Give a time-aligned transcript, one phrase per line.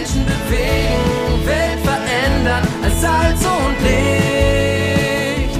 [0.00, 5.58] Menschen bewegen, Welt verändern als Salz und Licht.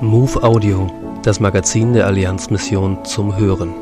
[0.00, 0.90] Move Audio,
[1.22, 3.72] das Magazin der Allianzmission zum Hören.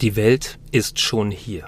[0.00, 1.64] Die Welt ist schon hier.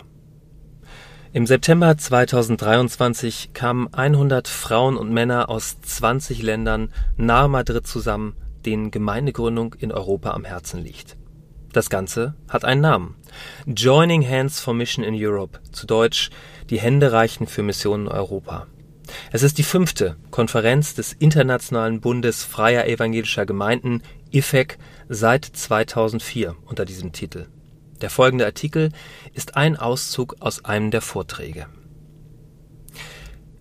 [1.33, 8.37] Im September 2023 kamen 100 Frauen und Männer aus 20 Ländern nahe Madrid zusammen,
[8.67, 11.17] denen Gemeindegründung in Europa am Herzen liegt.
[11.73, 13.17] Das Ganze hat einen Namen.
[13.67, 16.31] Joining Hands for Mission in Europe, zu Deutsch
[16.69, 18.67] die Hände reichen für Missionen in Europa.
[19.31, 26.85] Es ist die fünfte Konferenz des Internationalen Bundes Freier Evangelischer Gemeinden IFEC seit 2004 unter
[26.85, 27.47] diesem Titel.
[28.01, 28.91] Der folgende Artikel
[29.33, 31.67] ist ein Auszug aus einem der Vorträge.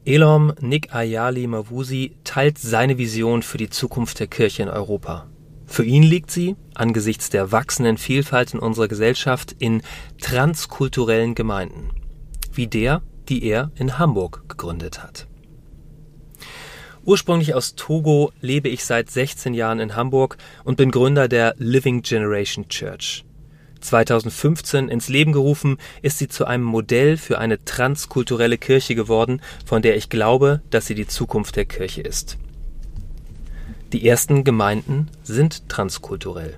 [0.04, 5.28] Elom Nick Ayali Mawusi teilt seine Vision für die Zukunft der Kirche in Europa.
[5.68, 9.84] Für ihn liegt sie, angesichts der wachsenden Vielfalt in unserer Gesellschaft, in
[10.20, 11.92] transkulturellen Gemeinden,
[12.52, 15.28] wie der, die er in Hamburg gegründet hat.
[17.06, 22.02] Ursprünglich aus Togo lebe ich seit 16 Jahren in Hamburg und bin Gründer der Living
[22.02, 23.24] Generation Church.
[23.82, 29.82] 2015 ins Leben gerufen, ist sie zu einem Modell für eine transkulturelle Kirche geworden, von
[29.82, 32.38] der ich glaube, dass sie die Zukunft der Kirche ist.
[33.92, 36.58] Die ersten Gemeinden sind transkulturell.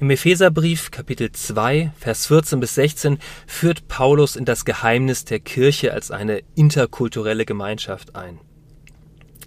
[0.00, 5.92] Im Epheserbrief Kapitel 2, Vers 14 bis 16 führt Paulus in das Geheimnis der Kirche
[5.92, 8.38] als eine interkulturelle Gemeinschaft ein.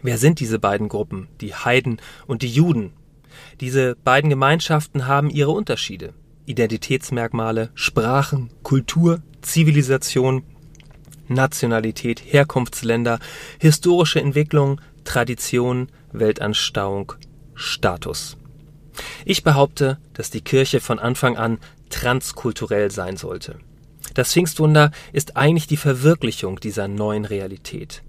[0.03, 2.93] Wer sind diese beiden Gruppen, die Heiden und die Juden?
[3.59, 6.13] Diese beiden Gemeinschaften haben ihre Unterschiede.
[6.45, 10.43] Identitätsmerkmale, Sprachen, Kultur, Zivilisation,
[11.27, 13.19] Nationalität, Herkunftsländer,
[13.59, 17.13] historische Entwicklung, Tradition, Weltanstauung,
[17.53, 18.37] Status.
[19.25, 23.59] Ich behaupte, dass die Kirche von Anfang an transkulturell sein sollte.
[24.13, 28.03] Das Pfingstwunder ist eigentlich die Verwirklichung dieser neuen Realität.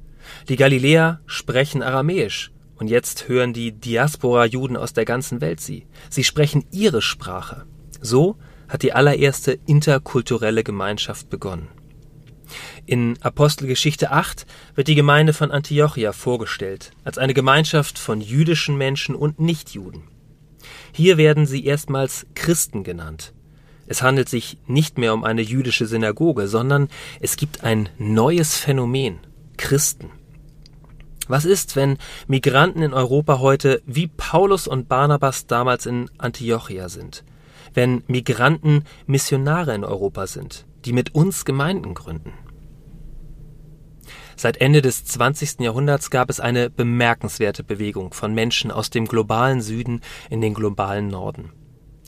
[0.48, 5.87] Die Galiläer sprechen Aramäisch und jetzt hören die Diaspora-Juden aus der ganzen Welt sie.
[6.10, 7.66] Sie sprechen ihre Sprache.
[8.02, 8.36] So
[8.68, 11.68] hat die allererste interkulturelle Gemeinschaft begonnen.
[12.84, 19.14] In Apostelgeschichte 8 wird die Gemeinde von Antiochia vorgestellt, als eine Gemeinschaft von jüdischen Menschen
[19.14, 20.02] und Nichtjuden.
[20.92, 23.32] Hier werden sie erstmals Christen genannt.
[23.86, 26.88] Es handelt sich nicht mehr um eine jüdische Synagoge, sondern
[27.20, 29.18] es gibt ein neues Phänomen
[29.56, 30.10] Christen.
[31.28, 37.24] Was ist, wenn Migranten in Europa heute wie Paulus und Barnabas damals in Antiochia sind?
[37.75, 42.33] Wenn Migranten Missionare in Europa sind, die mit uns Gemeinden gründen.
[44.37, 45.60] Seit Ende des 20.
[45.60, 50.00] Jahrhunderts gab es eine bemerkenswerte Bewegung von Menschen aus dem globalen Süden
[50.31, 51.53] in den globalen Norden.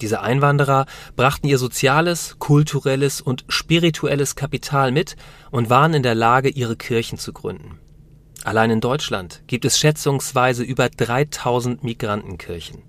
[0.00, 5.16] Diese Einwanderer brachten ihr soziales, kulturelles und spirituelles Kapital mit
[5.50, 7.78] und waren in der Lage, ihre Kirchen zu gründen.
[8.42, 12.82] Allein in Deutschland gibt es schätzungsweise über 3000 Migrantenkirchen.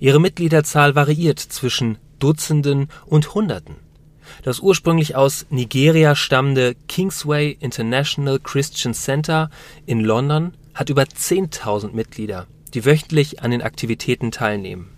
[0.00, 3.76] Ihre Mitgliederzahl variiert zwischen Dutzenden und Hunderten.
[4.42, 9.50] Das ursprünglich aus Nigeria stammende Kingsway International Christian Center
[9.86, 14.90] in London hat über 10.000 Mitglieder, die wöchentlich an den Aktivitäten teilnehmen.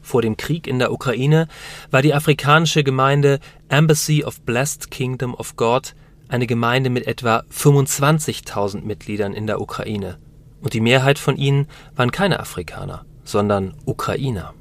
[0.00, 1.48] Vor dem Krieg in der Ukraine
[1.90, 5.94] war die afrikanische Gemeinde Embassy of Blessed Kingdom of God
[6.28, 10.18] eine Gemeinde mit etwa 25.000 Mitgliedern in der Ukraine.
[10.60, 14.54] Und die Mehrheit von ihnen waren keine Afrikaner, sondern Ukrainer.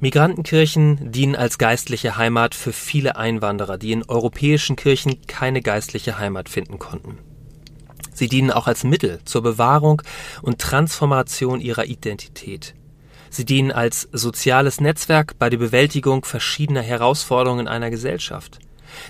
[0.00, 6.48] Migrantenkirchen dienen als geistliche Heimat für viele Einwanderer, die in europäischen Kirchen keine geistliche Heimat
[6.48, 7.18] finden konnten.
[8.14, 10.02] Sie dienen auch als Mittel zur Bewahrung
[10.42, 12.74] und Transformation ihrer Identität.
[13.30, 18.60] Sie dienen als soziales Netzwerk bei der Bewältigung verschiedener Herausforderungen einer Gesellschaft.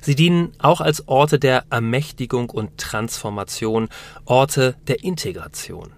[0.00, 3.88] Sie dienen auch als Orte der Ermächtigung und Transformation,
[4.24, 5.92] Orte der Integration.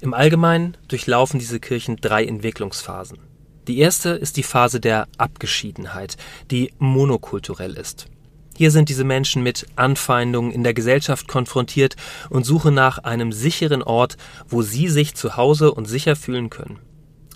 [0.00, 3.18] Im Allgemeinen durchlaufen diese Kirchen drei Entwicklungsphasen.
[3.66, 6.16] Die erste ist die Phase der Abgeschiedenheit,
[6.50, 8.06] die monokulturell ist.
[8.56, 11.96] Hier sind diese Menschen mit Anfeindungen in der Gesellschaft konfrontiert
[12.30, 14.16] und suchen nach einem sicheren Ort,
[14.48, 16.78] wo sie sich zu Hause und sicher fühlen können.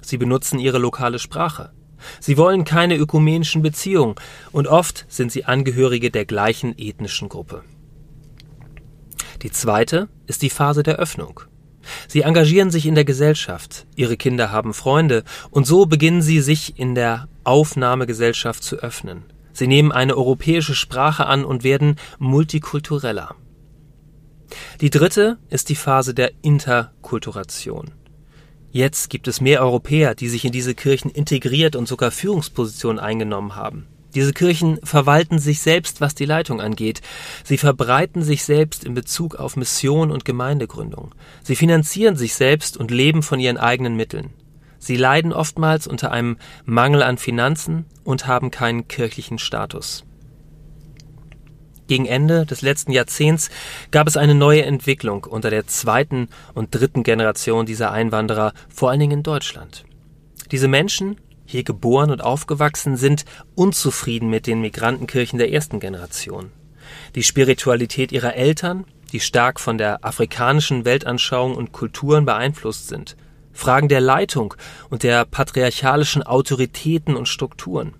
[0.02, 1.72] Sie benutzen ihre lokale Sprache.
[2.20, 4.14] Sie wollen keine ökumenischen Beziehungen
[4.52, 7.62] und oft sind sie Angehörige der gleichen ethnischen Gruppe.
[9.42, 11.40] Die zweite ist die Phase der Öffnung.
[12.08, 16.78] Sie engagieren sich in der Gesellschaft, ihre Kinder haben Freunde, und so beginnen sie sich
[16.78, 19.24] in der Aufnahmegesellschaft zu öffnen.
[19.52, 23.34] Sie nehmen eine europäische Sprache an und werden multikultureller.
[24.80, 27.92] Die dritte ist die Phase der Interkulturation.
[28.72, 33.56] Jetzt gibt es mehr Europäer, die sich in diese Kirchen integriert und sogar Führungspositionen eingenommen
[33.56, 33.86] haben.
[34.14, 37.00] Diese Kirchen verwalten sich selbst, was die Leitung angeht.
[37.44, 41.14] Sie verbreiten sich selbst in Bezug auf Mission und Gemeindegründung.
[41.42, 44.30] Sie finanzieren sich selbst und leben von ihren eigenen Mitteln.
[44.78, 50.04] Sie leiden oftmals unter einem Mangel an Finanzen und haben keinen kirchlichen Status.
[51.86, 53.50] Gegen Ende des letzten Jahrzehnts
[53.90, 59.00] gab es eine neue Entwicklung unter der zweiten und dritten Generation dieser Einwanderer, vor allen
[59.00, 59.84] Dingen in Deutschland.
[60.50, 61.16] Diese Menschen,
[61.50, 63.24] hier geboren und aufgewachsen, sind
[63.54, 66.52] unzufrieden mit den Migrantenkirchen der ersten Generation.
[67.14, 73.16] Die Spiritualität ihrer Eltern, die stark von der afrikanischen Weltanschauung und Kulturen beeinflusst sind,
[73.52, 74.54] Fragen der Leitung
[74.90, 77.94] und der patriarchalischen Autoritäten und Strukturen.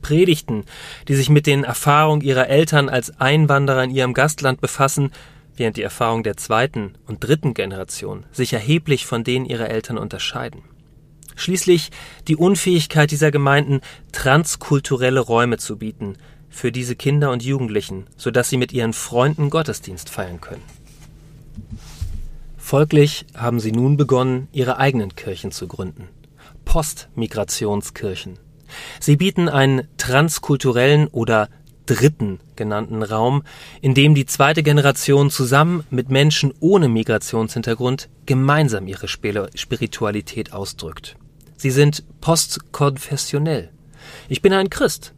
[0.00, 0.64] Predigten,
[1.08, 5.10] die sich mit den Erfahrungen ihrer Eltern als Einwanderer in ihrem Gastland befassen,
[5.56, 10.62] während die Erfahrungen der zweiten und dritten Generation sich erheblich von denen ihrer Eltern unterscheiden.
[11.36, 11.90] Schließlich
[12.28, 13.80] die Unfähigkeit dieser Gemeinden,
[14.12, 16.16] transkulturelle Räume zu bieten
[16.48, 20.62] für diese Kinder und Jugendlichen, sodass sie mit ihren Freunden Gottesdienst feiern können.
[22.56, 26.08] Folglich haben sie nun begonnen, ihre eigenen Kirchen zu gründen.
[26.64, 28.38] Postmigrationskirchen.
[29.00, 31.48] Sie bieten einen transkulturellen oder
[31.90, 33.42] dritten genannten Raum,
[33.80, 41.16] in dem die zweite Generation zusammen mit Menschen ohne Migrationshintergrund gemeinsam ihre Spiritualität ausdrückt.
[41.56, 43.70] Sie sind postkonfessionell.
[44.28, 45.14] Ich bin ein Christ.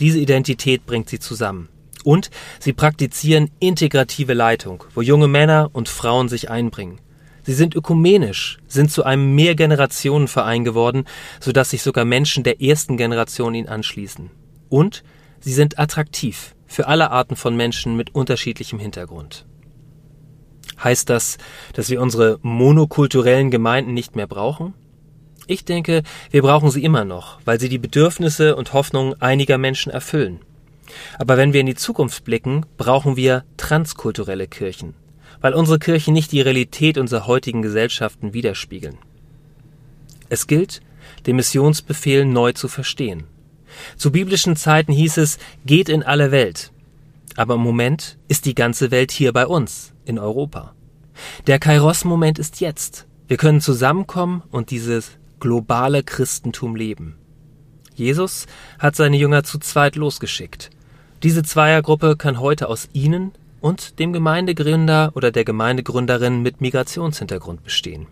[0.00, 1.68] Diese Identität bringt sie zusammen.
[2.02, 7.00] Und sie praktizieren integrative Leitung, wo junge Männer und Frauen sich einbringen.
[7.44, 11.04] Sie sind ökumenisch, sind zu einem Mehrgenerationenverein geworden,
[11.38, 14.30] sodass sich sogar Menschen der ersten Generation ihnen anschließen.
[14.68, 15.04] Und
[15.40, 19.46] sie sind attraktiv für alle Arten von Menschen mit unterschiedlichem Hintergrund.
[20.82, 21.38] Heißt das,
[21.72, 24.74] dass wir unsere monokulturellen Gemeinden nicht mehr brauchen?
[25.46, 29.92] Ich denke, wir brauchen sie immer noch, weil sie die Bedürfnisse und Hoffnungen einiger Menschen
[29.92, 30.40] erfüllen.
[31.18, 34.94] Aber wenn wir in die Zukunft blicken, brauchen wir transkulturelle Kirchen,
[35.40, 38.98] weil unsere Kirchen nicht die Realität unserer heutigen Gesellschaften widerspiegeln.
[40.28, 40.80] Es gilt,
[41.26, 43.24] den Missionsbefehl neu zu verstehen.
[43.96, 46.72] Zu biblischen Zeiten hieß es, geht in alle Welt.
[47.36, 50.74] Aber im Moment ist die ganze Welt hier bei uns, in Europa.
[51.46, 53.06] Der Kairos-Moment ist jetzt.
[53.28, 57.16] Wir können zusammenkommen und dieses globale Christentum leben.
[57.94, 58.46] Jesus
[58.78, 60.70] hat seine Jünger zu zweit losgeschickt.
[61.22, 68.06] Diese Zweiergruppe kann heute aus ihnen und dem Gemeindegründer oder der Gemeindegründerin mit Migrationshintergrund bestehen.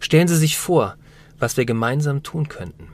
[0.00, 0.96] Stellen Sie sich vor,
[1.38, 2.88] was wir gemeinsam tun könnten.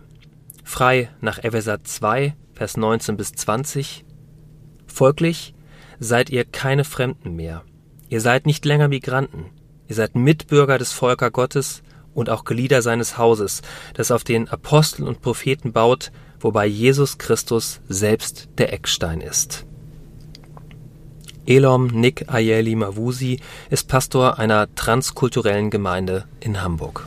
[0.72, 4.06] Frei nach Epheser 2, Vers 19 bis 20.
[4.86, 5.52] Folglich
[6.00, 7.62] seid ihr keine Fremden mehr.
[8.08, 9.50] Ihr seid nicht länger Migranten.
[9.86, 11.82] Ihr seid Mitbürger des Volker Gottes
[12.14, 13.60] und auch Glieder seines Hauses,
[13.92, 16.10] das auf den Aposteln und Propheten baut,
[16.40, 19.66] wobei Jesus Christus selbst der Eckstein ist.
[21.44, 27.06] Elom Nick Ayeli Mawusi ist Pastor einer transkulturellen Gemeinde in Hamburg.